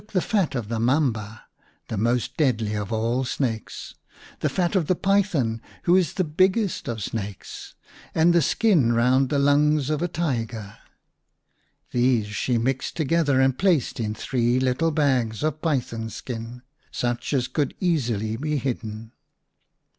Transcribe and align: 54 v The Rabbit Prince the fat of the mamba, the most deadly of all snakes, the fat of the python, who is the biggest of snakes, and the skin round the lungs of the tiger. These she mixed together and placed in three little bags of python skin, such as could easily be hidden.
54 0.01 0.01
v 0.01 0.01
The 0.01 0.15
Rabbit 0.15 0.49
Prince 0.49 0.49
the 0.49 0.57
fat 0.57 0.59
of 0.59 0.67
the 0.69 0.79
mamba, 0.79 1.41
the 1.89 1.97
most 1.99 2.35
deadly 2.37 2.73
of 2.73 2.91
all 2.91 3.23
snakes, 3.23 3.93
the 4.39 4.49
fat 4.49 4.75
of 4.75 4.87
the 4.87 4.95
python, 4.95 5.61
who 5.83 5.95
is 5.95 6.13
the 6.13 6.23
biggest 6.23 6.87
of 6.87 7.03
snakes, 7.03 7.75
and 8.15 8.33
the 8.33 8.41
skin 8.41 8.93
round 8.93 9.29
the 9.29 9.37
lungs 9.37 9.91
of 9.91 9.99
the 9.99 10.07
tiger. 10.07 10.75
These 11.91 12.29
she 12.35 12.57
mixed 12.57 12.97
together 12.97 13.39
and 13.39 13.55
placed 13.59 13.99
in 13.99 14.15
three 14.15 14.59
little 14.59 14.89
bags 14.89 15.43
of 15.43 15.61
python 15.61 16.09
skin, 16.09 16.63
such 16.89 17.31
as 17.31 17.47
could 17.47 17.75
easily 17.79 18.37
be 18.37 18.57
hidden. 18.57 19.11